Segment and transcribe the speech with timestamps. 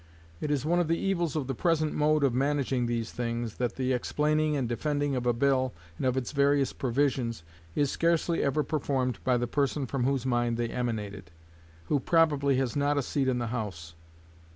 [0.39, 3.75] It is one of the evils of the present mode of managing these things, that
[3.75, 7.43] the explaining and defending of a bill, and of its various provisions,
[7.75, 11.29] is scarcely ever performed by the person from whose mind they emanated,
[11.85, 13.93] who probably has not a seat in the House.